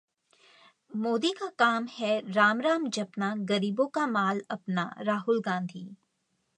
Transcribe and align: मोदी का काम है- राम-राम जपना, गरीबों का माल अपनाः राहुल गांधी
मोदी 0.91 1.31
का 1.31 1.47
काम 1.59 1.85
है- 1.85 2.35
राम-राम 2.35 2.87
जपना, 2.89 3.35
गरीबों 3.45 3.87
का 3.87 4.07
माल 4.07 4.41
अपनाः 4.49 5.01
राहुल 5.01 5.41
गांधी 5.41 5.89